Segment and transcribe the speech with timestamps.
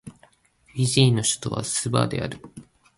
[0.65, 2.39] フィジーの首都はスバである